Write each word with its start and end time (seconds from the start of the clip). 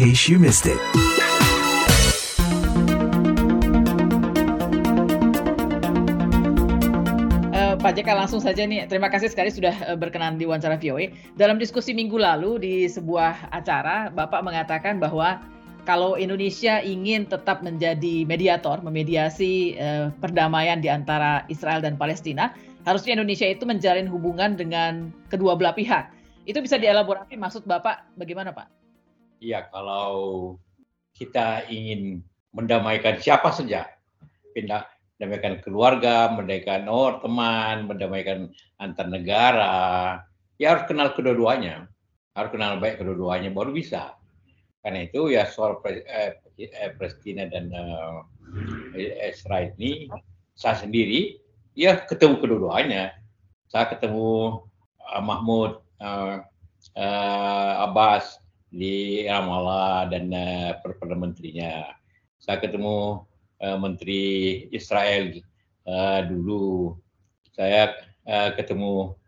case 0.00 0.32
you 0.32 0.40
missed 0.40 0.64
it. 0.64 0.80
Eh, 7.52 7.76
Pak 7.76 7.92
JK 8.00 8.08
langsung 8.16 8.40
saja 8.40 8.64
nih, 8.64 8.88
terima 8.88 9.12
kasih 9.12 9.28
sekali 9.28 9.52
sudah 9.52 9.76
eh, 9.92 9.96
berkenan 10.00 10.40
di 10.40 10.48
wawancara 10.48 10.80
VOA. 10.80 11.12
Dalam 11.36 11.60
diskusi 11.60 11.92
minggu 11.92 12.16
lalu 12.16 12.56
di 12.56 12.74
sebuah 12.88 13.52
acara, 13.52 14.08
Bapak 14.08 14.40
mengatakan 14.40 14.96
bahwa 14.96 15.36
kalau 15.84 16.16
Indonesia 16.16 16.80
ingin 16.80 17.28
tetap 17.28 17.60
menjadi 17.60 18.24
mediator, 18.24 18.80
memediasi 18.80 19.76
eh, 19.76 20.08
perdamaian 20.16 20.80
di 20.80 20.88
antara 20.88 21.44
Israel 21.52 21.84
dan 21.84 22.00
Palestina, 22.00 22.56
harusnya 22.88 23.20
Indonesia 23.20 23.44
itu 23.44 23.68
menjalin 23.68 24.08
hubungan 24.08 24.56
dengan 24.56 25.12
kedua 25.28 25.60
belah 25.60 25.76
pihak. 25.76 26.08
Itu 26.48 26.64
bisa 26.64 26.80
dielaborasi 26.80 27.36
maksud 27.36 27.68
Bapak 27.68 28.16
bagaimana 28.16 28.56
Pak? 28.56 28.79
Iya, 29.40 29.72
kalau 29.72 30.12
kita 31.16 31.64
ingin 31.72 32.20
mendamaikan 32.52 33.16
siapa 33.16 33.48
saja, 33.56 33.88
pindah 34.52 34.84
mendamaikan 35.16 35.64
keluarga, 35.64 36.28
mendamaikan 36.32 36.84
oh, 36.92 37.20
teman, 37.24 37.88
mendamaikan 37.88 38.52
antar 38.76 39.08
negara, 39.08 40.20
ya 40.60 40.76
harus 40.76 40.84
kenal 40.88 41.16
kedua-duanya, 41.16 41.88
harus 42.36 42.50
kenal 42.52 42.76
baik 42.76 43.00
kedua-duanya 43.00 43.48
baru 43.52 43.72
bisa. 43.72 44.16
Karena 44.80 45.08
itu 45.08 45.32
ya 45.32 45.48
soal 45.48 45.80
pre, 45.80 46.04
eh, 46.04 46.40
eh, 46.56 46.92
Palestina 46.96 47.48
dan 47.48 47.72
eh, 48.96 49.28
Israel 49.28 49.72
ini 49.76 50.08
saya 50.56 50.76
sendiri 50.84 51.40
ya 51.72 52.00
ketemu 52.04 52.40
kedua-duanya. 52.44 53.16
Saya 53.70 53.86
ketemu 53.88 54.60
uh, 54.98 55.22
Mahmud 55.22 55.78
uh, 56.02 56.42
uh, 56.98 57.72
Abbas 57.86 58.42
di 58.70 59.26
Ramallah 59.26 60.06
dan 60.08 60.30
uh, 60.30 60.78
perdana 60.78 61.18
menterinya. 61.18 61.90
Saya 62.38 62.62
ketemu 62.62 63.26
uh, 63.60 63.76
Menteri 63.76 64.22
Israel 64.70 65.34
uh, 65.84 66.22
dulu. 66.24 66.96
Saya 67.52 67.98
uh, 68.24 68.54
ketemu 68.54 69.18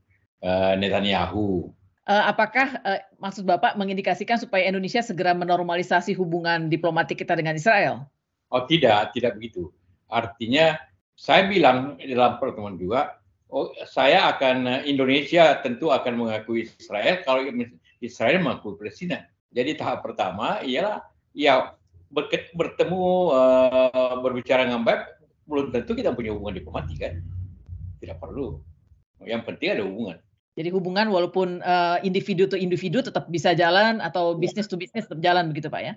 uh, 0.46 0.74
Netanyahu. 0.78 1.74
Uh, 2.02 2.24
apakah 2.26 2.82
uh, 2.82 2.98
maksud 3.22 3.46
Bapak 3.46 3.78
mengindikasikan 3.78 4.38
supaya 4.38 4.66
Indonesia 4.66 5.02
segera 5.02 5.34
menormalisasi 5.34 6.14
hubungan 6.18 6.66
diplomatik 6.66 7.18
kita 7.22 7.38
dengan 7.38 7.54
Israel? 7.54 8.06
Oh 8.50 8.66
tidak, 8.66 9.14
tidak 9.14 9.38
begitu. 9.38 9.70
Artinya 10.10 10.78
saya 11.14 11.46
bilang 11.46 11.98
dalam 12.02 12.42
pertemuan 12.42 12.74
juga, 12.74 13.22
oh, 13.48 13.70
saya 13.86 14.34
akan 14.34 14.84
Indonesia 14.84 15.62
tentu 15.62 15.94
akan 15.94 16.18
mengakui 16.18 16.66
Israel 16.66 17.22
kalau 17.22 17.46
Israel 18.02 18.42
mengakui 18.42 18.74
Palestina. 18.76 19.31
Jadi 19.52 19.76
tahap 19.76 20.00
pertama 20.00 20.64
ialah 20.64 21.04
ya 21.36 21.76
bertemu 22.56 23.04
uh, 23.32 24.16
berbicara 24.20 24.68
dengan 24.68 24.84
baik 24.84 25.20
belum 25.48 25.72
tentu 25.72 25.92
kita 25.96 26.12
punya 26.12 26.32
hubungan 26.32 26.56
diplomatik 26.56 26.96
kan? 27.00 27.20
Tidak 28.00 28.16
perlu. 28.16 28.60
Yang 29.22 29.42
penting 29.48 29.68
ada 29.76 29.84
hubungan. 29.84 30.16
Jadi 30.52 30.68
hubungan 30.68 31.08
walaupun 31.08 31.64
uh, 31.64 31.96
individu 32.04 32.44
to 32.44 32.60
individu 32.60 33.00
tetap 33.00 33.28
bisa 33.32 33.56
jalan 33.56 34.04
atau 34.04 34.36
bisnis 34.36 34.68
to 34.68 34.76
bisnis 34.76 35.08
tetap 35.08 35.24
jalan 35.24 35.48
begitu 35.48 35.72
pak 35.72 35.80
ya? 35.80 35.94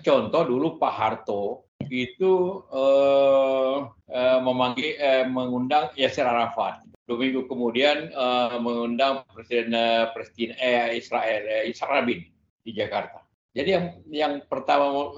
Contoh 0.00 0.42
dulu 0.48 0.82
Pak 0.82 0.94
Harto 0.96 1.68
itu 1.92 2.64
uh, 2.72 3.86
uh, 3.92 4.38
memanggil 4.40 4.96
uh, 4.98 5.24
mengundang 5.28 5.92
Yasser 5.94 6.24
Arafat. 6.24 6.82
Dua 7.04 7.18
minggu 7.18 7.46
kemudian 7.50 8.10
uh, 8.14 8.56
mengundang 8.62 9.26
Presiden 9.34 9.74
uh, 9.74 10.14
Presiden 10.14 10.54
eh, 10.62 10.94
Israel 10.94 11.42
eh, 11.42 11.64
Israel 11.70 12.02
Rabin 12.02 12.22
di 12.64 12.72
Jakarta 12.76 13.20
jadi 13.50 13.68
yang 13.74 13.84
yang 14.06 14.32
pertama 14.46 15.10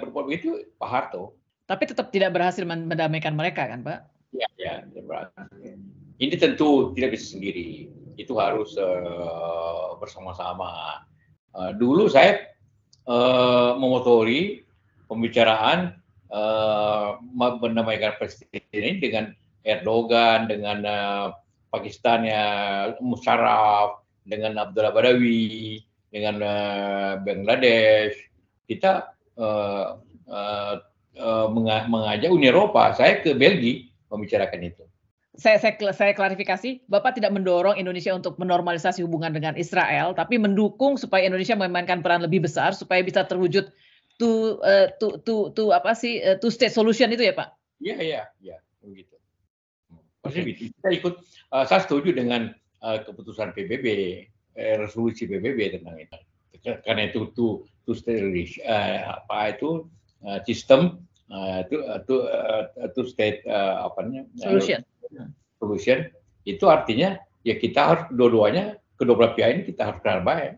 berbuat 0.00 0.24
begitu 0.24 0.64
Pak 0.80 0.88
Harto. 0.88 1.36
Tapi 1.68 1.84
tetap 1.88 2.08
tidak 2.12 2.32
berhasil 2.32 2.64
mendamaikan 2.64 3.36
mereka 3.36 3.68
kan 3.68 3.84
Pak? 3.84 4.00
Ya, 4.32 4.48
ya. 4.56 4.74
Ini 6.16 6.34
tentu 6.40 6.96
tidak 6.96 7.16
bisa 7.16 7.36
sendiri. 7.36 7.92
Itu 8.16 8.40
harus 8.40 8.72
uh, 8.80 9.96
bersama-sama. 10.00 11.04
Uh, 11.52 11.76
dulu 11.76 12.08
saya 12.08 12.56
uh, 13.04 13.76
memotori 13.76 14.64
pembicaraan 15.08 16.00
uh, 16.32 17.20
mendamaikan 17.36 18.16
presiden 18.16 18.64
ini 18.72 19.00
dengan 19.00 19.24
Erdogan, 19.64 20.48
dengan 20.48 20.78
uh, 20.84 21.26
Pakistannya 21.68 22.44
Musharraf, 23.00 24.04
dengan 24.24 24.56
Abdullah 24.60 24.92
Badawi, 24.92 25.84
dengan 26.14 26.38
uh, 26.38 27.12
Bangladesh, 27.26 28.14
kita 28.70 29.10
uh, 29.34 29.98
uh, 30.30 30.74
uh, 31.18 31.46
mengajak 31.90 32.30
Uni 32.30 32.54
Eropa. 32.54 32.94
Saya 32.94 33.18
ke 33.18 33.34
Belgia 33.34 33.90
membicarakan 34.14 34.62
itu. 34.70 34.86
Saya, 35.34 35.58
saya, 35.58 35.74
saya 35.90 36.14
klarifikasi, 36.14 36.86
Bapak 36.86 37.18
tidak 37.18 37.34
mendorong 37.34 37.74
Indonesia 37.74 38.14
untuk 38.14 38.38
menormalisasi 38.38 39.02
hubungan 39.02 39.34
dengan 39.34 39.58
Israel, 39.58 40.14
tapi 40.14 40.38
mendukung 40.38 40.94
supaya 40.94 41.26
Indonesia 41.26 41.58
memainkan 41.58 42.06
peran 42.06 42.22
lebih 42.22 42.46
besar 42.46 42.70
supaya 42.70 43.02
bisa 43.02 43.26
terwujud 43.26 43.66
to 44.22 44.62
uh, 44.62 44.86
to 45.02 45.18
to 45.26 45.50
to 45.58 45.74
apa 45.74 45.90
sih 45.98 46.22
uh, 46.22 46.38
to 46.38 46.54
state 46.54 46.70
solution 46.70 47.10
itu 47.10 47.26
ya 47.26 47.34
Pak? 47.34 47.50
Iya 47.82 47.96
iya 47.98 48.22
iya 48.38 48.56
begitu. 48.78 49.18
Maksudnya 50.22 50.54
kita 50.54 50.88
ikut, 51.02 51.14
uh, 51.50 51.66
saya 51.66 51.82
setuju 51.82 52.14
dengan 52.14 52.54
uh, 52.78 53.02
keputusan 53.02 53.58
PBB 53.58 53.86
eh, 54.54 54.74
resolusi 54.78 55.26
PBB 55.26 55.78
tentang 55.78 55.98
itu. 55.98 56.18
Karena 56.64 57.12
itu 57.12 57.28
tuh 57.36 57.68
tuh 57.84 57.96
uh, 58.08 58.98
apa 59.20 59.52
itu 59.52 59.84
uh, 60.24 60.40
sistem 60.48 61.04
uh, 61.28 61.60
itu 61.60 61.76
itu 61.84 62.16
uh, 62.24 62.64
itu 62.80 63.00
state 63.04 63.44
uh, 63.44 63.84
apa 63.84 64.08
namanya 64.08 64.24
solution 64.40 64.80
solution 65.60 66.08
itu 66.48 66.64
artinya 66.68 67.20
ya 67.44 67.60
kita 67.60 67.80
harus 67.80 68.02
kedua-duanya 68.08 68.80
kedua 68.96 69.14
belah 69.20 69.32
pihak 69.36 69.50
ini 69.52 69.62
kita 69.68 69.92
harus 69.92 70.00
kenal 70.00 70.24
baik. 70.24 70.56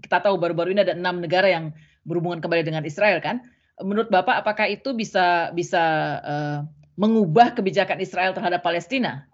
Kita 0.00 0.20
tahu 0.20 0.36
baru-baru 0.36 0.76
ini 0.76 0.80
ada 0.84 0.96
enam 0.96 1.20
negara 1.20 1.48
yang 1.48 1.72
berhubungan 2.04 2.40
kembali 2.40 2.64
dengan 2.64 2.84
Israel 2.84 3.20
kan. 3.20 3.44
Menurut 3.80 4.12
Bapak 4.12 4.44
apakah 4.44 4.68
itu 4.70 4.92
bisa 4.92 5.50
bisa 5.52 5.82
uh, 6.22 6.58
mengubah 6.94 7.56
kebijakan 7.56 7.98
Israel 7.98 8.36
terhadap 8.36 8.62
Palestina? 8.62 9.26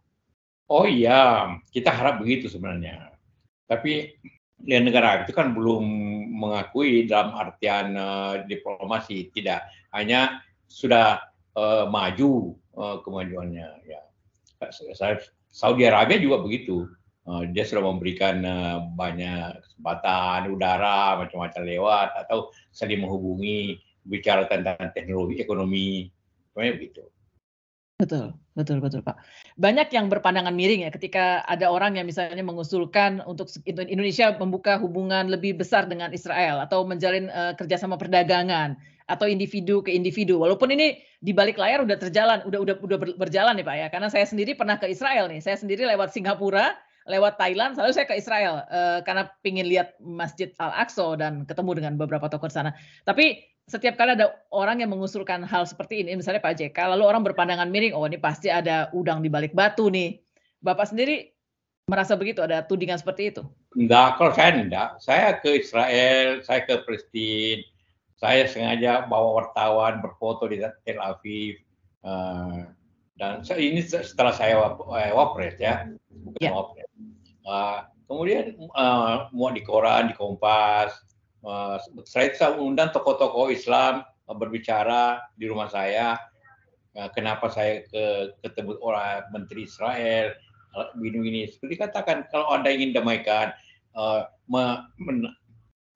Oh 0.71 0.87
iya, 0.87 1.51
kita 1.75 1.91
harap 1.91 2.23
begitu 2.23 2.47
sebenarnya. 2.47 3.10
Tapi 3.71 4.19
ya 4.67 4.83
negara 4.83 5.23
itu 5.23 5.31
kan 5.31 5.55
belum 5.55 5.87
mengakui 6.35 7.07
dalam 7.07 7.39
artian 7.39 7.95
uh, 7.95 8.43
diplomasi, 8.51 9.31
tidak 9.31 9.71
hanya 9.95 10.43
sudah 10.67 11.23
uh, 11.55 11.87
maju 11.87 12.59
uh, 12.75 12.99
kemajuannya. 13.07 13.69
Ya, 13.87 14.03
Saudi 15.55 15.87
Arabia 15.87 16.19
juga 16.19 16.43
begitu. 16.43 16.91
Uh, 17.29 17.47
dia 17.55 17.63
sudah 17.63 17.85
memberikan 17.85 18.43
uh, 18.43 18.91
banyak 18.99 19.63
kesempatan 19.63 20.51
udara 20.51 21.21
macam-macam 21.21 21.63
lewat 21.63 22.09
atau 22.27 22.51
saling 22.75 23.07
menghubungi 23.07 23.79
bicara 24.03 24.49
tentang 24.51 24.91
teknologi 24.97 25.39
ekonomi, 25.39 26.11
semuanya 26.51 26.75
begitu. 26.81 27.05
Betul, 28.01 28.33
betul, 28.57 28.81
betul, 28.81 29.05
Pak. 29.05 29.21
Banyak 29.61 29.93
yang 29.93 30.09
berpandangan 30.09 30.57
miring 30.57 30.89
ya 30.89 30.91
ketika 30.91 31.45
ada 31.45 31.69
orang 31.69 32.01
yang 32.01 32.09
misalnya 32.09 32.41
mengusulkan 32.41 33.21
untuk 33.29 33.53
Indonesia 33.69 34.33
membuka 34.41 34.81
hubungan 34.81 35.29
lebih 35.29 35.61
besar 35.61 35.85
dengan 35.85 36.09
Israel 36.17 36.65
atau 36.65 36.89
menjalin 36.89 37.29
uh, 37.29 37.53
kerjasama 37.61 38.01
perdagangan 38.01 38.81
atau 39.05 39.29
individu 39.29 39.85
ke 39.85 39.93
individu. 39.93 40.41
Walaupun 40.41 40.73
ini 40.73 40.97
di 41.21 41.37
balik 41.37 41.61
layar 41.61 41.85
udah 41.85 42.01
terjalan, 42.01 42.41
udah 42.49 42.65
udah 42.65 42.75
udah 42.81 42.99
berjalan 43.21 43.61
nih 43.61 43.67
Pak 43.69 43.77
ya. 43.77 43.87
Karena 43.93 44.09
saya 44.09 44.25
sendiri 44.25 44.57
pernah 44.57 44.81
ke 44.81 44.89
Israel 44.89 45.29
nih. 45.29 45.45
Saya 45.45 45.61
sendiri 45.61 45.85
lewat 45.85 46.17
Singapura, 46.17 46.73
lewat 47.05 47.37
Thailand, 47.37 47.77
selalu 47.77 47.93
saya 47.93 48.09
ke 48.09 48.17
Israel 48.17 48.65
uh, 48.73 49.05
karena 49.05 49.29
pingin 49.45 49.69
lihat 49.69 49.93
Masjid 50.01 50.57
Al 50.57 50.73
Aqsa 50.89 51.21
dan 51.21 51.45
ketemu 51.45 51.85
dengan 51.85 51.93
beberapa 52.01 52.33
tokoh 52.33 52.49
di 52.49 52.57
sana. 52.57 52.73
Tapi 53.05 53.45
setiap 53.71 53.95
kali 53.95 54.19
ada 54.19 54.35
orang 54.51 54.83
yang 54.83 54.91
mengusulkan 54.91 55.47
hal 55.47 55.63
seperti 55.63 56.03
ini, 56.03 56.19
misalnya 56.19 56.43
Pak 56.43 56.59
JK, 56.59 56.75
lalu 56.75 57.07
orang 57.07 57.23
berpandangan 57.23 57.71
miring, 57.71 57.95
oh 57.95 58.03
ini 58.03 58.19
pasti 58.19 58.51
ada 58.51 58.91
udang 58.91 59.23
di 59.23 59.31
balik 59.31 59.55
batu 59.55 59.87
nih. 59.87 60.19
Bapak 60.59 60.91
sendiri 60.91 61.31
merasa 61.87 62.19
begitu, 62.19 62.43
ada 62.43 62.67
tudingan 62.67 62.99
seperti 62.99 63.31
itu? 63.31 63.47
Enggak, 63.79 64.19
kalau 64.19 64.35
saya 64.35 64.51
enggak. 64.59 64.99
Saya 64.99 65.39
ke 65.39 65.63
Israel, 65.63 66.43
saya 66.43 66.67
ke 66.67 66.83
Palestina, 66.83 67.63
saya 68.19 68.43
sengaja 68.51 69.07
bawa 69.07 69.47
wartawan 69.47 70.03
berfoto 70.03 70.51
di 70.51 70.59
Tel 70.83 70.99
Aviv. 70.99 71.63
Uh, 72.03 72.67
dan 73.15 73.47
ini 73.55 73.87
setelah 73.87 74.35
saya 74.35 74.59
wapres 75.15 75.55
ya, 75.63 75.87
bukan 76.11 76.43
yeah. 76.43 76.53
wapres. 76.53 76.91
Uh, 77.47 77.87
kemudian 78.11 78.59
uh, 78.75 79.31
muat 79.31 79.55
di 79.55 79.63
koran, 79.63 80.11
di 80.11 80.15
Kompas, 80.19 81.10
saya 82.05 82.33
bisa 82.33 82.53
undang 82.57 82.93
tokoh-tokoh 82.93 83.49
Islam 83.53 84.05
uh, 84.29 84.37
berbicara 84.37 85.25
di 85.37 85.49
rumah 85.49 85.69
saya. 85.73 86.21
Uh, 86.91 87.07
kenapa 87.15 87.47
saya 87.49 87.87
ke, 87.87 88.35
ketemu 88.43 88.77
orang 88.83 89.25
Menteri 89.31 89.65
Israel 89.65 90.35
begini-begini. 90.99 91.51
Seperti 91.51 91.75
katakan 91.83 92.31
kalau 92.31 92.51
anda 92.55 92.71
ingin 92.71 92.95
damaikan, 92.95 93.51
uh, 93.99 94.27
me, 94.47 94.87
men, 95.03 95.27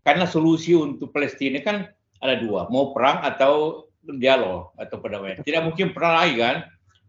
karena 0.02 0.26
solusi 0.26 0.74
untuk 0.74 1.14
Palestina 1.14 1.62
kan 1.62 1.86
ada 2.18 2.34
dua, 2.42 2.66
mau 2.70 2.90
perang 2.90 3.22
atau 3.22 3.86
dialog 4.18 4.74
atau 4.76 4.96
perdamaian. 4.98 5.40
Tidak 5.46 5.62
mungkin 5.62 5.94
perang 5.94 6.14
lagi 6.18 6.34
kan? 6.42 6.56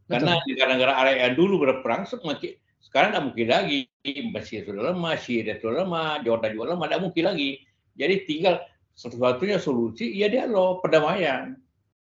Karena 0.06 0.38
negara-negara 0.46 0.94
area 1.02 1.16
yang 1.26 1.34
dulu 1.34 1.66
berperang 1.66 2.06
semakin 2.06 2.54
sekarang 2.96 3.12
tidak 3.12 3.26
mungkin 3.28 3.48
lagi. 3.52 3.80
Mesir 4.06 4.64
sudah 4.64 4.94
lemah, 4.94 5.18
Syria 5.18 5.58
sudah 5.58 5.84
lemah, 5.84 6.22
Jordan 6.22 6.54
juga 6.54 6.66
lemah, 6.78 6.86
tidak 6.88 7.02
mungkin 7.04 7.24
lagi. 7.26 7.52
Jadi 7.96 8.16
tinggal 8.28 8.62
satu-satunya 8.96 9.60
solusi 9.60 10.12
ya 10.16 10.28
dialog, 10.32 10.84
perdamaian. 10.84 11.56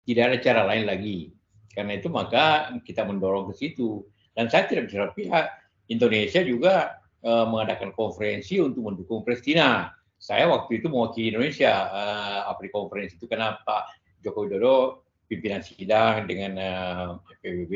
Tidak 0.07 0.23
ada 0.23 0.39
cara 0.39 0.63
lain 0.71 0.87
lagi. 0.87 1.35
Karena 1.75 1.99
itu 1.99 2.07
maka 2.07 2.71
kita 2.87 3.03
mendorong 3.03 3.51
ke 3.51 3.55
situ. 3.59 4.07
Dan 4.37 4.47
saya 4.47 4.71
tidak 4.71 4.91
bisa 4.91 5.11
pihak 5.17 5.47
Indonesia 5.91 6.41
juga 6.47 7.01
uh, 7.27 7.47
mengadakan 7.49 7.91
konferensi 7.95 8.63
untuk 8.63 8.87
mendukung 8.87 9.27
Palestina. 9.27 9.91
Saya 10.17 10.49
waktu 10.49 10.81
itu 10.81 10.87
mewakili 10.89 11.35
Indonesia 11.35 11.91
uh, 11.91 12.41
apri 12.51 12.73
konferensi 12.73 13.19
itu 13.21 13.29
kenapa 13.29 13.91
Joko 14.25 14.49
Widodo 14.49 15.07
pimpinan 15.27 15.61
sidang 15.61 16.25
dengan 16.31 16.53
uh, 16.57 17.09
PBB, 17.43 17.75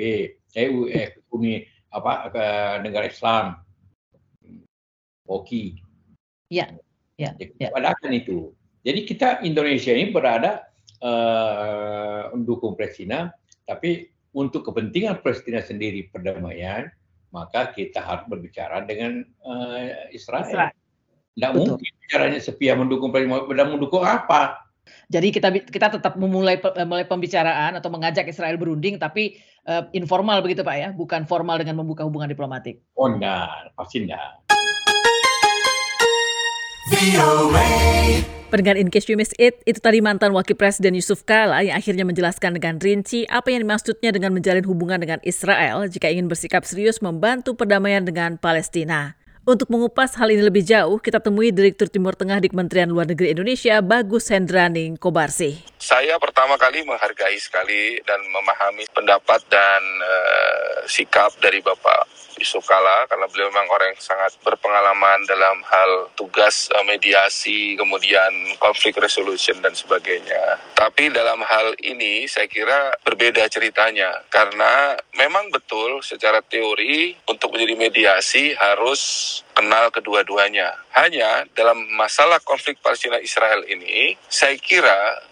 EU, 0.55 0.87
eh, 0.87 1.19
Uni 1.35 1.67
apa 1.91 2.31
ke 2.31 2.45
negara 2.87 3.11
Islam, 3.11 3.59
Oki. 5.27 5.83
Ya, 6.51 6.71
ya, 7.21 7.31
ya. 7.61 7.69
Adakan 7.77 8.17
itu. 8.17 8.57
Jadi 8.81 9.05
kita 9.05 9.45
Indonesia 9.45 9.93
ini 9.93 10.09
berada 10.09 10.65
uh, 11.05 12.33
mendukung 12.33 12.73
Palestina, 12.81 13.29
tapi 13.69 14.09
untuk 14.33 14.65
kepentingan 14.65 15.21
Palestina 15.21 15.61
sendiri 15.61 16.09
perdamaian, 16.09 16.89
maka 17.29 17.77
kita 17.77 18.01
harus 18.01 18.25
berbicara 18.25 18.89
dengan 18.89 19.21
uh, 19.45 20.09
Israel. 20.17 20.49
Israel. 20.49 20.73
Tidak 21.37 21.53
mungkin 21.55 21.93
caranya 22.09 22.41
sepihak 22.41 22.81
mendukung 22.81 23.13
Palestina, 23.13 23.69
mendukung 23.69 24.03
apa? 24.03 24.67
Jadi 25.13 25.31
kita 25.31 25.55
kita 25.71 26.01
tetap 26.01 26.19
memulai 26.19 26.59
mulai 26.83 27.07
pembicaraan 27.07 27.79
atau 27.79 27.93
mengajak 27.93 28.27
Israel 28.27 28.59
berunding, 28.59 28.97
tapi 28.99 29.39
uh, 29.69 29.87
informal 29.95 30.43
begitu 30.43 30.67
Pak 30.67 30.77
ya, 30.81 30.89
bukan 30.91 31.29
formal 31.29 31.61
dengan 31.63 31.79
membuka 31.79 32.03
hubungan 32.03 32.27
diplomatik. 32.27 32.83
Oh 32.97 33.07
enggak, 33.07 33.71
pasti 33.79 34.09
enggak. 34.09 34.41
Pendengar 38.51 38.75
In 38.75 38.91
Case 38.91 39.07
You 39.07 39.15
Miss 39.15 39.31
It, 39.39 39.63
itu 39.63 39.79
tadi 39.79 40.03
mantan 40.03 40.35
Wakil 40.35 40.59
Presiden 40.59 40.99
Yusuf 40.99 41.23
Kala 41.23 41.63
yang 41.63 41.79
akhirnya 41.79 42.03
menjelaskan 42.03 42.59
dengan 42.59 42.83
rinci 42.83 43.23
apa 43.31 43.55
yang 43.55 43.63
dimaksudnya 43.63 44.11
dengan 44.11 44.35
menjalin 44.35 44.67
hubungan 44.67 44.99
dengan 44.99 45.23
Israel 45.23 45.87
jika 45.87 46.11
ingin 46.11 46.27
bersikap 46.27 46.67
serius 46.67 46.99
membantu 46.99 47.55
perdamaian 47.55 48.03
dengan 48.03 48.43
Palestina. 48.43 49.15
Untuk 49.47 49.71
mengupas 49.71 50.19
hal 50.19 50.35
ini 50.35 50.43
lebih 50.43 50.67
jauh, 50.67 50.99
kita 50.99 51.23
temui 51.23 51.55
Direktur 51.55 51.87
Timur 51.87 52.13
Tengah 52.13 52.43
di 52.43 52.51
Kementerian 52.51 52.91
Luar 52.91 53.07
Negeri 53.09 53.33
Indonesia, 53.33 53.79
Bagus 53.81 54.29
Hendraning 54.29 54.99
Kobarsi. 54.99 55.63
Saya 55.81 56.21
pertama 56.21 56.61
kali 56.61 56.85
menghargai 56.85 57.41
sekali 57.41 57.97
dan 58.05 58.21
memahami 58.29 58.85
pendapat 58.93 59.41
dan 59.49 59.81
uh, 59.81 60.85
sikap 60.85 61.33
dari 61.41 61.65
Bapak 61.65 62.05
Yusuf 62.37 62.69
Kala 62.69 63.09
karena 63.09 63.25
beliau 63.33 63.49
memang 63.49 63.65
orang 63.73 63.97
yang 63.97 64.05
sangat 64.05 64.37
berpengalaman 64.45 65.25
dalam 65.25 65.65
hal 65.65 66.13
tugas 66.21 66.69
uh, 66.77 66.85
mediasi, 66.85 67.81
kemudian 67.81 68.61
konflik 68.61 69.01
resolution 69.01 69.57
dan 69.65 69.73
sebagainya. 69.73 70.61
Tapi 70.77 71.09
dalam 71.17 71.41
hal 71.49 71.73
ini 71.81 72.29
saya 72.29 72.45
kira 72.45 73.01
berbeda 73.01 73.49
ceritanya 73.49 74.21
karena 74.29 75.01
memang 75.17 75.49
betul 75.49 76.05
secara 76.05 76.45
teori 76.45 77.17
untuk 77.25 77.57
menjadi 77.57 77.81
mediasi 77.81 78.53
harus 78.53 79.01
kenal 79.57 79.89
kedua-duanya. 79.89 80.77
Hanya 80.91 81.47
dalam 81.55 81.87
masalah 81.95 82.43
konflik 82.43 82.83
Palestina 82.83 83.23
Israel 83.23 83.63
ini, 83.71 84.19
saya 84.27 84.59
kira 84.59 85.23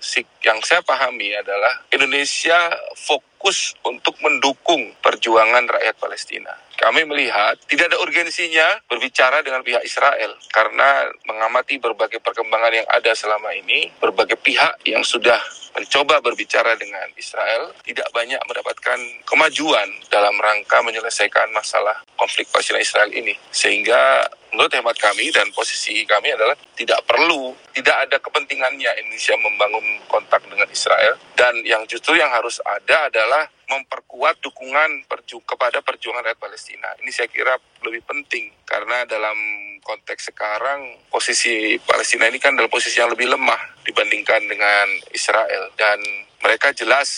yang 0.47 0.63
saya 0.63 0.81
pahami 0.87 1.35
adalah 1.35 1.83
Indonesia 1.91 2.57
fokus 2.95 3.75
untuk 3.83 4.15
mendukung 4.23 4.95
perjuangan 5.03 5.67
rakyat 5.67 5.99
Palestina. 5.99 6.55
Kami 6.79 7.03
melihat 7.11 7.59
tidak 7.67 7.91
ada 7.91 7.99
urgensinya 7.99 8.79
berbicara 8.87 9.43
dengan 9.43 9.67
pihak 9.67 9.83
Israel 9.83 10.39
karena 10.55 11.11
mengamati 11.27 11.83
berbagai 11.83 12.23
perkembangan 12.23 12.71
yang 12.71 12.89
ada 12.95 13.11
selama 13.19 13.51
ini, 13.51 13.91
berbagai 13.99 14.39
pihak 14.39 14.87
yang 14.87 15.03
sudah 15.03 15.43
mencoba 15.75 16.19
berbicara 16.19 16.75
dengan 16.75 17.07
Israel 17.15 17.71
tidak 17.87 18.11
banyak 18.11 18.39
mendapatkan 18.47 18.99
kemajuan 19.27 19.89
dalam 20.11 20.35
rangka 20.39 20.83
menyelesaikan 20.83 21.51
masalah 21.55 22.03
konflik 22.19 22.51
Palestina 22.51 22.83
Israel 22.83 23.11
ini. 23.15 23.35
Sehingga 23.55 24.27
menurut 24.53 24.73
hemat 24.73 24.97
kami 24.97 25.29
dan 25.31 25.49
posisi 25.53 26.05
kami 26.09 26.33
adalah 26.33 26.57
tidak 26.75 27.05
perlu, 27.05 27.53
tidak 27.77 28.09
ada 28.09 28.17
kepentingannya 28.21 28.91
Indonesia 29.05 29.35
membangun 29.39 29.87
kontak 30.09 30.45
dengan 30.49 30.69
Israel 30.71 31.19
dan 31.37 31.61
yang 31.65 31.85
justru 31.89 32.17
yang 32.17 32.31
harus 32.33 32.59
ada 32.65 33.09
adalah 33.11 33.47
memperkuat 33.69 34.41
dukungan 34.41 35.05
perju 35.05 35.45
kepada 35.45 35.85
perjuangan 35.85 36.25
rakyat 36.25 36.41
Palestina. 36.41 36.89
Ini 37.05 37.11
saya 37.13 37.29
kira 37.29 37.61
lebih 37.85 38.01
penting 38.09 38.49
karena 38.65 39.05
dalam 39.05 39.37
konteks 39.85 40.33
sekarang 40.33 41.09
posisi 41.13 41.77
Palestina 41.81 42.29
ini 42.29 42.41
kan 42.41 42.57
dalam 42.57 42.73
posisi 42.73 43.01
yang 43.01 43.13
lebih 43.13 43.29
lemah 43.29 43.85
dibandingkan 43.85 44.45
dengan 44.49 44.87
Israel 45.13 45.73
dan 45.77 46.01
mereka 46.45 46.73
jelas 46.77 47.09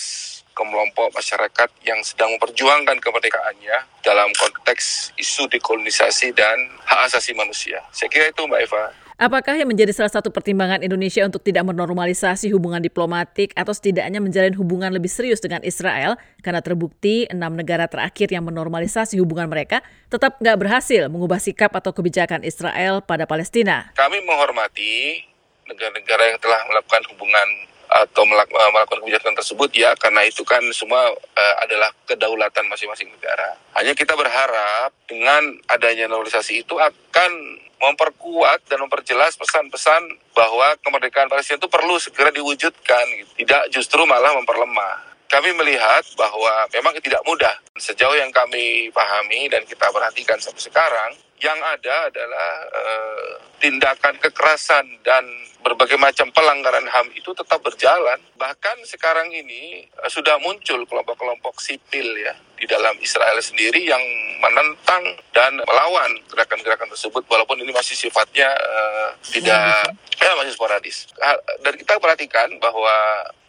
kelompok 0.55 1.12
masyarakat 1.14 1.69
yang 1.87 2.00
sedang 2.02 2.37
memperjuangkan 2.37 2.99
kemerdekaannya 3.00 3.76
dalam 4.05 4.29
konteks 4.37 5.17
isu 5.17 5.49
dekolonisasi 5.49 6.32
dan 6.37 6.56
hak 6.85 7.11
asasi 7.11 7.32
manusia. 7.32 7.81
Saya 7.94 8.08
kira 8.12 8.29
itu 8.31 8.43
Mbak 8.44 8.61
Eva. 8.67 8.85
Apakah 9.20 9.52
yang 9.52 9.69
menjadi 9.69 9.93
salah 9.93 10.08
satu 10.08 10.32
pertimbangan 10.32 10.81
Indonesia 10.81 11.20
untuk 11.29 11.44
tidak 11.44 11.69
menormalisasi 11.69 12.49
hubungan 12.56 12.81
diplomatik 12.81 13.52
atau 13.52 13.76
setidaknya 13.76 14.17
menjalin 14.17 14.56
hubungan 14.56 14.88
lebih 14.88 15.12
serius 15.12 15.44
dengan 15.44 15.61
Israel 15.61 16.17
karena 16.41 16.64
terbukti 16.64 17.29
enam 17.29 17.53
negara 17.53 17.85
terakhir 17.85 18.32
yang 18.32 18.49
menormalisasi 18.49 19.20
hubungan 19.20 19.44
mereka 19.44 19.85
tetap 20.08 20.41
nggak 20.41 20.56
berhasil 20.56 21.12
mengubah 21.12 21.37
sikap 21.37 21.69
atau 21.69 21.93
kebijakan 21.93 22.49
Israel 22.49 23.05
pada 23.05 23.29
Palestina? 23.29 23.93
Kami 23.93 24.25
menghormati 24.25 25.20
negara-negara 25.69 26.23
yang 26.32 26.38
telah 26.41 26.61
melakukan 26.73 27.05
hubungan 27.12 27.49
atau 27.91 28.23
eh, 28.23 28.71
melakukan 28.71 29.03
kebijakan 29.03 29.35
tersebut 29.35 29.71
ya 29.75 29.91
karena 29.99 30.23
itu 30.23 30.47
kan 30.47 30.63
semua 30.71 31.11
uh, 31.11 31.55
adalah 31.59 31.91
kedaulatan 32.07 32.71
masing-masing 32.71 33.11
negara. 33.11 33.59
Hanya 33.75 33.99
kita 33.99 34.15
berharap 34.15 34.95
dengan 35.11 35.59
adanya 35.67 36.07
normalisasi 36.07 36.63
itu 36.63 36.79
akan 36.79 37.33
memperkuat 37.81 38.69
dan 38.70 38.79
memperjelas 38.85 39.35
pesan-pesan 39.35 40.15
bahwa 40.37 40.77
kemerdekaan 40.85 41.27
Palestina 41.27 41.59
itu 41.59 41.67
perlu 41.67 41.97
segera 41.97 42.31
diwujudkan, 42.31 43.05
gitu. 43.17 43.31
tidak 43.43 43.63
justru 43.73 44.05
malah 44.05 44.37
memperlemah. 44.37 45.11
Kami 45.31 45.55
melihat 45.56 46.03
bahwa 46.19 46.67
memang 46.75 46.93
tidak 47.01 47.23
mudah. 47.23 47.55
Sejauh 47.79 48.19
yang 48.19 48.35
kami 48.35 48.91
pahami 48.91 49.49
dan 49.49 49.63
kita 49.65 49.89
perhatikan 49.89 50.37
sampai 50.43 50.61
sekarang, 50.61 51.11
yang 51.41 51.56
ada 51.56 52.13
adalah 52.13 52.51
uh, 52.69 53.32
tindakan 53.63 54.15
kekerasan 54.20 54.85
dan 55.01 55.25
berbagai 55.60 56.00
macam 56.00 56.32
pelanggaran 56.32 56.88
HAM 56.88 57.12
itu 57.17 57.32
tetap 57.36 57.60
berjalan. 57.60 58.19
Bahkan 58.36 58.84
sekarang 58.88 59.31
ini 59.32 59.86
uh, 60.00 60.08
sudah 60.08 60.40
muncul 60.40 60.84
kelompok-kelompok 60.88 61.60
sipil 61.60 62.08
ya 62.17 62.34
di 62.56 62.64
dalam 62.69 62.96
Israel 63.00 63.40
sendiri 63.40 63.84
yang 63.88 64.02
menentang 64.41 65.03
dan 65.37 65.53
melawan 65.63 66.11
gerakan-gerakan 66.32 66.89
tersebut 66.91 67.23
walaupun 67.29 67.61
ini 67.61 67.70
masih 67.70 67.94
sifatnya 67.94 68.49
uh, 68.49 69.13
tidak 69.29 69.94
ya 70.20 70.32
masih 70.37 70.53
sporadis. 70.53 71.09
Dan 71.65 71.77
kita 71.77 71.97
perhatikan 71.97 72.49
bahwa 72.61 72.93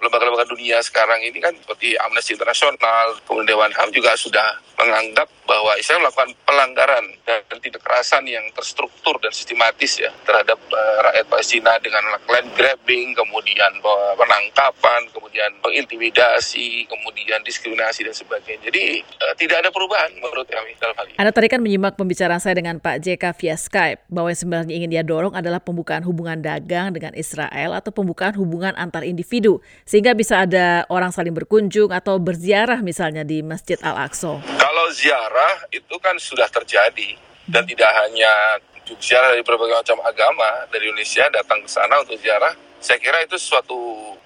lembaga-lembaga 0.02 0.50
dunia 0.50 0.82
sekarang 0.82 1.22
ini 1.22 1.38
kan 1.38 1.54
seperti 1.54 1.94
Amnesty 2.00 2.34
International, 2.34 3.20
kemudian 3.28 3.54
Dewan 3.54 3.72
HAM 3.76 3.94
juga 3.94 4.16
sudah 4.18 4.58
menganggap 4.80 5.30
bahwa 5.46 5.78
Israel 5.78 6.02
melakukan 6.02 6.34
pelanggaran 6.48 7.06
dan 7.28 7.44
tindak 7.62 7.86
kekerasan 7.86 8.26
yang 8.26 8.42
terstruktur 8.56 9.20
dan 9.22 9.30
sistematis 9.30 10.02
ya 10.02 10.10
terhadap 10.26 10.58
uh, 10.58 10.98
rakyat 11.12 11.26
Palestina 11.30 11.78
dengan 11.84 12.02
land 12.26 12.50
grabbing, 12.58 13.14
kemudian 13.14 13.78
penangkapan, 14.18 15.06
kemudian 15.14 15.52
pengintimidasi, 15.62 16.90
kemudian 16.90 17.46
diskriminasi 17.46 18.08
dan 18.08 18.16
sebagainya. 18.16 18.72
Jadi 18.74 19.06
uh, 19.22 19.36
tidak 19.38 19.68
ada 19.68 19.70
perubahan 19.70 20.10
menurut 20.18 20.50
kami 20.50 20.74
hal 20.90 21.06
ini. 21.06 21.16
Anda 21.22 21.32
tadi 21.36 21.48
kan 21.52 21.62
menyimak 21.62 21.94
pembicaraan 21.94 22.42
saya 22.42 22.58
dengan 22.58 22.82
Pak 22.82 22.98
JK 23.04 23.24
via 23.38 23.56
Skype 23.56 24.02
bahwa 24.10 24.34
yang 24.34 24.40
sebenarnya 24.42 24.74
ingin 24.74 24.90
dia 24.90 25.04
dorong 25.06 25.38
adalah 25.38 25.62
pembukaan 25.62 26.02
hubungan 26.02 26.42
dagang 26.42 26.90
dengan 26.96 27.14
Israel 27.14 27.78
atau 27.78 27.94
pembukaan 27.94 28.34
hubungan 28.34 28.74
antar 28.74 29.06
individu 29.06 29.62
sehingga 29.86 30.18
bisa 30.18 30.44
ada 30.44 30.84
orang 30.90 31.14
saling 31.14 31.34
berkunjung 31.36 31.94
atau 31.94 32.18
berziarah 32.18 32.82
misalnya 32.82 33.22
di 33.22 33.46
Masjid 33.46 33.78
Al-Aqsa. 33.80 34.42
Kalau 34.42 34.86
ziarah 34.96 35.70
itu 35.70 35.96
kan 36.02 36.18
sudah 36.18 36.50
terjadi 36.50 37.16
dan 37.46 37.64
tidak 37.68 37.92
hanya 38.06 38.62
ziarah 39.00 39.32
dari 39.32 39.44
berbagai 39.46 39.78
macam 39.86 40.00
agama 40.04 40.68
dari 40.74 40.90
Indonesia 40.90 41.30
datang 41.32 41.64
ke 41.64 41.70
sana 41.70 42.02
untuk 42.02 42.18
ziarah 42.20 42.52
saya 42.82 42.98
kira 42.98 43.22
itu 43.22 43.38
suatu 43.38 43.78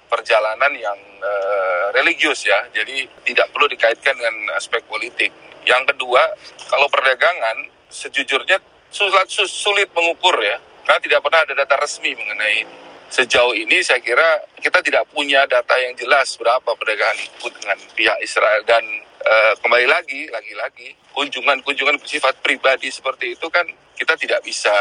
perjalanan 0.08 0.72
yang 0.74 0.96
uh, 1.20 1.92
religius 1.92 2.48
ya 2.48 2.66
jadi 2.72 3.04
tidak 3.28 3.52
perlu 3.52 3.68
dikaitkan 3.68 4.16
dengan 4.16 4.56
aspek 4.56 4.82
politik 4.88 5.30
yang 5.66 5.84
kedua 5.90 6.22
kalau 6.70 6.88
perdagangan 6.88 7.70
sejujurnya 7.90 8.62
sulit, 8.90 9.28
sulit 9.30 9.90
mengukur 9.92 10.38
ya 10.42 10.58
Karena 10.86 11.02
tidak 11.02 11.20
pernah 11.26 11.42
ada 11.42 11.54
data 11.58 11.76
resmi 11.82 12.14
mengenai. 12.14 12.62
Sejauh 13.10 13.58
ini 13.58 13.82
saya 13.82 13.98
kira 14.02 14.46
kita 14.62 14.86
tidak 14.86 15.10
punya 15.10 15.42
data 15.50 15.74
yang 15.82 15.98
jelas 15.98 16.38
berapa 16.38 16.78
perdagangan 16.78 17.18
ikut 17.26 17.54
dengan 17.58 17.78
pihak 17.98 18.18
Israel 18.22 18.62
dan 18.70 18.86
uh, 19.26 19.54
kembali 19.66 19.88
lagi, 19.90 20.30
lagi-lagi 20.30 20.94
kunjungan-kunjungan 21.18 21.98
bersifat 21.98 22.38
pribadi 22.46 22.94
seperti 22.94 23.34
itu 23.34 23.50
kan 23.50 23.66
kita 23.96 24.14
tidak 24.20 24.44
bisa 24.44 24.74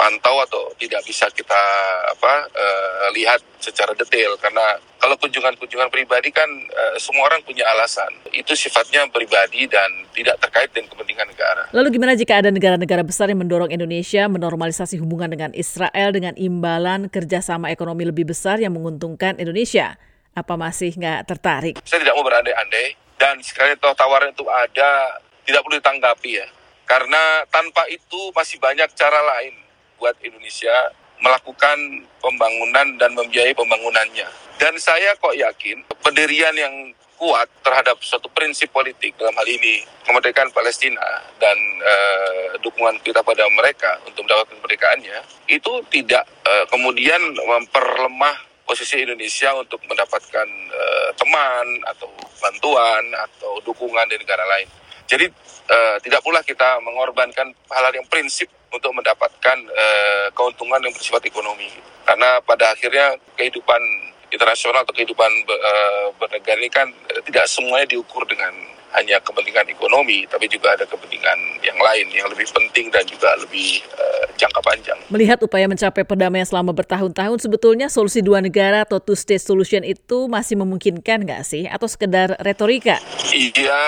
pantau 0.00 0.40
atau 0.40 0.72
tidak 0.80 1.04
bisa 1.04 1.28
kita 1.28 1.62
apa 2.08 2.48
uh, 2.48 3.06
lihat 3.12 3.36
secara 3.60 3.92
detail 3.92 4.32
karena 4.40 4.80
kalau 4.96 5.12
kunjungan-kunjungan 5.20 5.92
pribadi 5.92 6.32
kan 6.32 6.48
uh, 6.48 6.96
semua 6.96 7.28
orang 7.28 7.44
punya 7.44 7.68
alasan 7.68 8.08
itu 8.32 8.56
sifatnya 8.56 9.04
pribadi 9.12 9.68
dan 9.68 10.08
tidak 10.16 10.40
terkait 10.40 10.72
dengan 10.72 10.88
kepentingan 10.96 11.28
negara. 11.28 11.62
Lalu 11.76 11.88
gimana 12.00 12.12
jika 12.16 12.40
ada 12.40 12.48
negara-negara 12.48 13.04
besar 13.04 13.28
yang 13.28 13.44
mendorong 13.44 13.68
Indonesia 13.68 14.24
menormalisasi 14.24 14.96
hubungan 14.98 15.28
dengan 15.28 15.50
Israel 15.52 16.08
dengan 16.16 16.32
imbalan 16.34 17.12
kerjasama 17.12 17.68
ekonomi 17.68 18.08
lebih 18.08 18.32
besar 18.32 18.56
yang 18.56 18.72
menguntungkan 18.72 19.36
Indonesia? 19.36 20.00
Apa 20.32 20.56
masih 20.56 20.96
nggak 20.96 21.28
tertarik? 21.28 21.74
Saya 21.84 22.00
tidak 22.00 22.16
mau 22.16 22.24
berandai-andai 22.24 22.96
dan 23.20 23.36
sekali 23.44 23.76
tawaran 23.76 24.32
itu 24.32 24.48
ada 24.48 25.20
tidak 25.44 25.60
perlu 25.60 25.76
ditanggapi 25.76 26.30
ya 26.40 26.48
karena 26.90 27.46
tanpa 27.54 27.86
itu 27.86 28.34
masih 28.34 28.58
banyak 28.58 28.90
cara 28.98 29.22
lain 29.22 29.54
buat 29.94 30.18
Indonesia 30.26 30.74
melakukan 31.22 31.78
pembangunan 32.18 32.98
dan 32.98 33.14
membiayai 33.14 33.54
pembangunannya. 33.54 34.26
Dan 34.58 34.74
saya 34.82 35.14
kok 35.22 35.38
yakin 35.38 35.86
pendirian 36.02 36.50
yang 36.58 36.74
kuat 37.14 37.46
terhadap 37.62 38.00
suatu 38.00 38.26
prinsip 38.32 38.72
politik 38.72 39.12
dalam 39.20 39.36
hal 39.36 39.44
ini 39.44 39.84
kemerdekaan 40.08 40.50
Palestina 40.50 41.04
dan 41.36 41.56
uh, 41.78 42.56
dukungan 42.64 42.96
kita 43.04 43.20
pada 43.20 43.44
mereka 43.52 44.00
untuk 44.08 44.24
mendapatkan 44.24 44.56
kemerdekaannya 44.56 45.18
itu 45.52 45.72
tidak 45.92 46.24
uh, 46.48 46.64
kemudian 46.72 47.20
memperlemah 47.36 48.40
posisi 48.64 49.04
Indonesia 49.04 49.52
untuk 49.52 49.84
mendapatkan 49.84 50.48
uh, 50.72 51.10
teman 51.20 51.66
atau 51.92 52.08
bantuan 52.40 53.04
atau 53.12 53.60
dukungan 53.68 54.08
dari 54.08 54.24
negara 54.24 54.48
lain. 54.56 54.79
Jadi 55.10 55.26
uh, 55.66 55.96
tidak 55.98 56.22
pula 56.22 56.38
kita 56.46 56.78
mengorbankan 56.86 57.50
hal-hal 57.74 57.94
yang 57.98 58.06
prinsip 58.06 58.46
untuk 58.70 58.94
mendapatkan 58.94 59.58
uh, 59.66 60.30
keuntungan 60.30 60.78
yang 60.78 60.94
bersifat 60.94 61.26
ekonomi. 61.26 61.66
Karena 62.06 62.38
pada 62.46 62.70
akhirnya 62.70 63.18
kehidupan 63.34 63.82
internasional 64.30 64.86
atau 64.86 64.94
kehidupan 64.94 65.30
uh, 65.50 66.14
bernegara 66.14 66.62
ini 66.62 66.70
kan 66.70 66.86
tidak 67.26 67.50
semuanya 67.50 67.90
diukur 67.90 68.22
dengan 68.30 68.54
hanya 68.96 69.22
kepentingan 69.22 69.70
ekonomi, 69.70 70.26
tapi 70.26 70.50
juga 70.50 70.74
ada 70.74 70.84
kepentingan 70.86 71.38
yang 71.62 71.78
lain 71.78 72.06
yang 72.10 72.26
lebih 72.26 72.46
penting 72.50 72.90
dan 72.90 73.06
juga 73.06 73.34
lebih 73.38 73.82
uh, 73.94 74.24
jangka 74.34 74.60
panjang. 74.62 74.98
Melihat 75.12 75.38
upaya 75.42 75.70
mencapai 75.70 76.02
perdamaian 76.02 76.46
selama 76.46 76.74
bertahun-tahun, 76.74 77.38
sebetulnya 77.38 77.86
solusi 77.86 78.18
dua 78.24 78.42
negara 78.42 78.82
atau 78.82 78.98
two-state 78.98 79.42
solution 79.42 79.86
itu 79.86 80.26
masih 80.26 80.58
memungkinkan 80.58 81.22
nggak 81.22 81.42
sih? 81.46 81.70
Atau 81.70 81.86
sekedar 81.86 82.34
retorika? 82.42 82.98
Iya, 83.30 83.84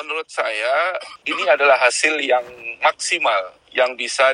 menurut 0.00 0.28
saya 0.32 0.96
ini 1.28 1.44
adalah 1.48 1.76
hasil 1.84 2.16
yang 2.20 2.44
maksimal 2.80 3.52
yang 3.74 3.92
bisa 3.94 4.32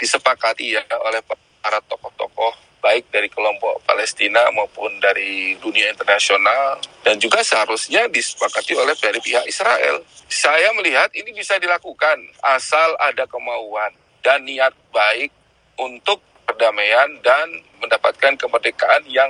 disepakati 0.00 0.80
ya 0.80 0.82
oleh 1.04 1.20
para 1.60 1.78
tokoh-tokoh 1.84 2.64
baik 2.84 3.08
dari 3.08 3.32
kelompok 3.32 3.80
Palestina 3.88 4.44
maupun 4.52 5.00
dari 5.00 5.56
dunia 5.56 5.88
internasional 5.88 6.76
dan 7.04 7.20
juga 7.20 7.44
seharusnya 7.44 8.08
disepakati 8.08 8.72
oleh 8.74 8.96
dari 8.96 9.20
pihak 9.20 9.44
Israel. 9.44 10.00
Saya 10.26 10.72
melihat 10.72 11.12
ini 11.12 11.36
bisa 11.36 11.60
dilakukan 11.60 12.16
asal 12.40 12.96
ada 12.96 13.28
kemauan 13.28 13.92
dan 14.24 14.40
niat 14.48 14.72
baik 14.88 15.28
untuk 15.76 16.24
perdamaian 16.48 17.20
dan 17.20 17.60
mendapatkan 17.78 18.40
kemerdekaan 18.40 19.04
yang 19.04 19.28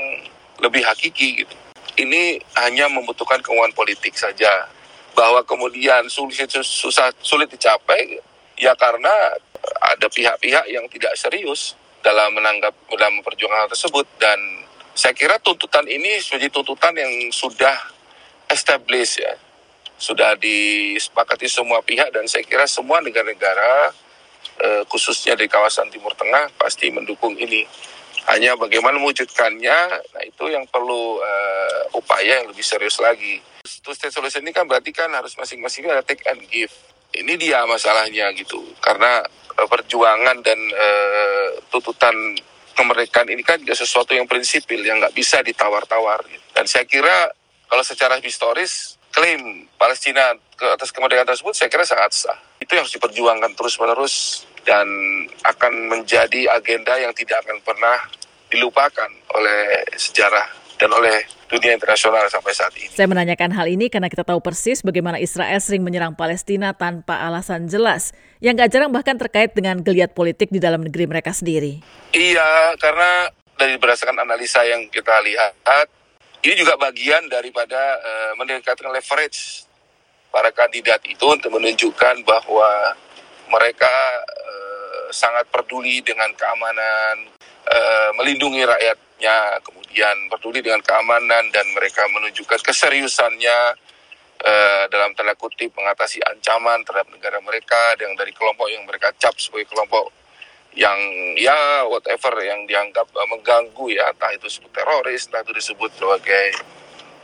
lebih 0.63 0.87
hakiki 0.87 1.43
gitu. 1.43 1.55
Ini 1.99 2.39
hanya 2.63 2.87
membutuhkan 2.87 3.43
kemauan 3.43 3.75
politik 3.75 4.15
saja. 4.15 4.71
Bahwa 5.15 5.47
kemudian 5.47 6.11
sulit 6.11 6.51
susah 6.51 7.15
sulit 7.23 7.47
dicapai 7.47 8.19
ya 8.59 8.75
karena 8.75 9.39
ada 9.95 10.07
pihak-pihak 10.11 10.67
yang 10.67 10.87
tidak 10.91 11.15
serius 11.15 11.79
dalam 12.03 12.35
menanggap 12.35 12.75
dalam 12.99 13.23
perjuangan 13.23 13.71
tersebut 13.71 14.11
dan 14.19 14.64
saya 14.95 15.15
kira 15.15 15.37
tuntutan 15.43 15.85
ini 15.91 16.23
menjadi 16.23 16.49
tuntutan 16.51 16.95
yang 16.95 17.11
sudah 17.35 17.75
established 18.49 19.21
ya. 19.21 19.35
Sudah 19.95 20.35
disepakati 20.39 21.47
semua 21.47 21.83
pihak 21.83 22.11
dan 22.11 22.27
saya 22.27 22.43
kira 22.43 22.67
semua 22.67 22.99
negara-negara 22.99 23.95
eh, 24.59 24.83
khususnya 24.91 25.39
di 25.39 25.47
kawasan 25.47 25.91
Timur 25.91 26.15
Tengah 26.15 26.51
pasti 26.59 26.91
mendukung 26.91 27.35
ini. 27.39 27.67
Hanya 28.25 28.57
bagaimana 28.57 28.97
mewujudkannya 28.97 29.79
nah 30.15 30.23
itu 30.25 30.45
yang 30.51 30.67
perlu 30.71 31.21
eh, 31.23 31.81
upaya 31.95 32.43
yang 32.43 32.51
lebih 32.51 32.65
serius 32.65 32.99
lagi. 32.99 33.39
Two 33.85 33.93
state 33.93 34.13
solution 34.13 34.43
ini 34.43 34.53
kan 34.53 34.65
berarti 34.65 34.91
kan 34.95 35.13
harus 35.13 35.37
masing-masing 35.37 35.87
ada 35.91 36.03
take 36.03 36.25
and 36.31 36.43
give. 36.49 36.73
Ini 37.15 37.39
dia 37.39 37.63
masalahnya 37.67 38.35
gitu. 38.35 38.59
Karena 38.83 39.23
Eh, 39.55 39.69
perjuangan 39.71 40.43
dan 40.43 40.59
uh, 40.75 41.47
tuntutan 41.71 42.35
kemerdekaan 42.75 43.31
ini 43.31 43.41
kan 43.47 43.63
juga 43.63 43.79
sesuatu 43.79 44.13
yang 44.13 44.27
prinsipil 44.27 44.83
yang 44.83 44.99
nggak 45.01 45.15
bisa 45.15 45.41
ditawar-tawar. 45.41 46.27
Dan 46.53 46.67
saya 46.67 46.85
kira 46.85 47.31
kalau 47.71 47.83
secara 47.87 48.19
historis 48.21 48.99
klaim 49.15 49.71
Palestina 49.79 50.35
ke 50.59 50.67
atas 50.75 50.91
kemerdekaan 50.91 51.27
tersebut 51.31 51.55
saya 51.55 51.71
kira 51.71 51.87
sangat 51.87 52.11
sah. 52.13 52.39
Itu 52.59 52.75
yang 52.75 52.83
harus 52.87 52.95
diperjuangkan 52.99 53.55
terus-menerus 53.55 54.45
dan 54.67 54.87
akan 55.47 55.73
menjadi 55.93 56.51
agenda 56.51 56.99
yang 56.99 57.15
tidak 57.15 57.45
akan 57.47 57.63
pernah 57.63 57.99
dilupakan 58.51 59.11
oleh 59.35 59.87
sejarah 59.95 60.64
dan 60.79 60.91
oleh 60.91 61.23
dunia 61.47 61.75
internasional 61.77 62.27
sampai 62.27 62.53
saat 62.53 62.75
ini. 62.75 62.91
Saya 62.91 63.07
menanyakan 63.07 63.55
hal 63.55 63.67
ini 63.71 63.87
karena 63.87 64.11
kita 64.11 64.27
tahu 64.27 64.43
persis 64.43 64.83
bagaimana 64.83 65.23
Israel 65.23 65.59
sering 65.63 65.87
menyerang 65.87 66.19
Palestina 66.19 66.75
tanpa 66.75 67.23
alasan 67.23 67.71
jelas, 67.71 68.11
yang 68.43 68.59
gak 68.59 68.75
jarang 68.75 68.91
bahkan 68.91 69.15
terkait 69.15 69.55
dengan 69.55 69.79
geliat 69.81 70.13
politik 70.13 70.51
di 70.51 70.59
dalam 70.59 70.83
negeri 70.83 71.07
mereka 71.07 71.31
sendiri. 71.31 71.79
Iya, 72.11 72.75
karena 72.83 73.31
dari 73.55 73.79
berdasarkan 73.79 74.19
analisa 74.19 74.67
yang 74.67 74.91
kita 74.91 75.15
lihat, 75.23 75.55
ini 76.45 76.55
juga 76.59 76.77
bagian 76.77 77.25
daripada 77.31 77.79
uh, 78.03 78.33
mendekatkan 78.37 78.91
leverage 78.93 79.65
para 80.35 80.51
kandidat 80.51 81.01
itu 81.07 81.25
untuk 81.25 81.55
menunjukkan 81.55 82.27
bahwa 82.27 82.99
mereka 83.49 83.95
uh, 84.27 85.07
sangat 85.15 85.47
peduli 85.49 86.03
dengan 86.03 86.29
keamanan, 86.35 87.31
uh, 87.71 88.11
melindungi 88.19 88.67
rakyatnya, 89.25 89.65
kemudian 89.65 90.17
peduli 90.29 90.61
dengan 90.61 90.85
keamanan 90.85 91.49
dan 91.49 91.65
mereka 91.73 92.05
menunjukkan 92.13 92.61
keseriusannya 92.61 93.59
uh, 94.45 94.85
dalam 94.93 95.17
tanda 95.17 95.33
kutip 95.33 95.73
mengatasi 95.73 96.21
ancaman 96.29 96.85
terhadap 96.85 97.09
negara 97.09 97.41
mereka 97.41 97.97
yang 97.97 98.13
dari 98.21 98.37
kelompok 98.37 98.69
yang 98.69 98.85
mereka 98.85 99.17
cap 99.17 99.33
sebagai 99.41 99.73
kelompok 99.73 100.13
yang 100.75 100.99
ya 101.39 101.87
whatever 101.89 102.35
yang 102.45 102.69
dianggap 102.69 103.09
uh, 103.17 103.29
mengganggu 103.33 103.97
ya 103.97 104.13
entah 104.13 104.29
itu 104.37 104.45
disebut 104.45 104.73
teroris 104.77 105.25
entah 105.31 105.41
itu 105.41 105.53
disebut 105.57 105.91
sebagai 105.97 106.47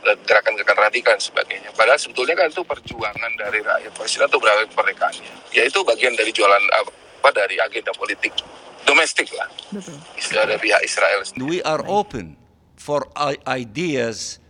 gerakan-gerakan 0.01 0.89
radikal 0.89 1.13
sebagainya. 1.21 1.69
Padahal 1.77 2.01
sebetulnya 2.01 2.33
kan 2.33 2.49
itu 2.49 2.65
perjuangan 2.65 3.31
dari 3.37 3.61
rakyat 3.61 3.93
Palestina 3.93 4.25
untuk 4.25 4.41
berawal 4.41 4.65
kemerdekaannya. 4.65 5.53
Yaitu 5.53 5.85
bagian 5.85 6.17
dari 6.17 6.33
jualan 6.33 6.63
apa 6.73 7.29
dari 7.29 7.61
agenda 7.61 7.93
politik 7.93 8.33
domestik 8.85 9.29
lah. 9.35 9.47
Betul. 9.71 9.97
Dari 10.17 10.57
pihak 10.59 10.81
Israel. 10.83 11.19
We 11.39 11.59
are 11.63 11.83
open 11.87 12.39
for 12.75 13.05
ideas 13.45 14.41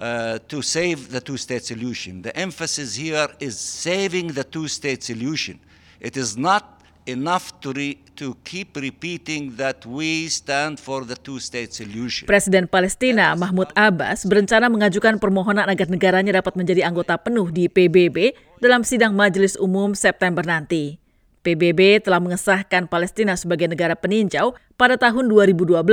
uh, 0.00 0.40
to 0.48 0.62
save 0.62 1.12
the 1.12 1.20
two 1.20 1.36
state 1.36 1.64
solution. 1.64 2.22
The 2.22 2.34
emphasis 2.36 2.96
here 2.96 3.28
is 3.40 3.58
saving 3.58 4.32
the 4.32 4.44
two 4.44 4.68
state 4.68 5.04
solution. 5.04 5.60
It 6.00 6.16
is 6.16 6.36
not 6.36 6.74
enough 7.04 7.52
to, 7.60 7.72
re, 7.72 8.00
to 8.16 8.32
keep 8.44 8.76
repeating 8.76 9.56
that 9.60 9.84
we 9.84 10.28
stand 10.32 10.80
for 10.80 11.04
the 11.04 11.16
two 11.16 11.36
state 11.36 11.76
solution. 11.76 12.24
Presiden 12.24 12.64
Palestina 12.64 13.36
Mahmud 13.36 13.68
Abbas 13.76 14.24
berencana 14.24 14.72
mengajukan 14.72 15.20
permohonan 15.20 15.68
agar 15.68 15.88
negaranya 15.92 16.40
dapat 16.40 16.56
menjadi 16.56 16.88
anggota 16.88 17.20
penuh 17.20 17.52
di 17.52 17.68
PBB 17.68 18.32
dalam 18.58 18.82
sidang 18.82 19.12
Majelis 19.12 19.60
Umum 19.60 19.92
September 19.92 20.42
nanti. 20.42 21.03
PBB 21.44 22.00
telah 22.00 22.18
mengesahkan 22.24 22.88
Palestina 22.88 23.36
sebagai 23.36 23.68
negara 23.68 23.92
peninjau 23.92 24.56
pada 24.80 24.96
tahun 24.96 25.28
2012 25.28 25.84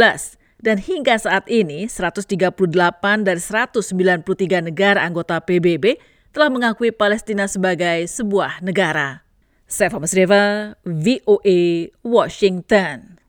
dan 0.63 0.77
hingga 0.79 1.19
saat 1.19 1.45
ini 1.51 1.85
138 1.91 2.31
dari 3.27 3.41
193 3.43 4.71
negara 4.71 5.03
anggota 5.03 5.43
PBB 5.43 5.99
telah 6.31 6.47
mengakui 6.47 6.95
Palestina 6.95 7.45
sebagai 7.51 8.07
sebuah 8.07 8.63
negara. 8.63 9.27
Saya 9.67 9.91
Masreva, 9.99 10.75
VOA, 10.83 11.91
Washington. 12.03 13.20